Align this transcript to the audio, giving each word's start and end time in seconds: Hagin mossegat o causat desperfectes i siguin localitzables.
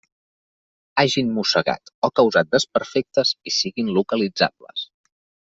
Hagin 1.03 1.29
mossegat 1.35 1.93
o 2.09 2.11
causat 2.21 2.51
desperfectes 2.57 3.35
i 3.53 3.57
siguin 3.59 3.93
localitzables. 3.99 4.89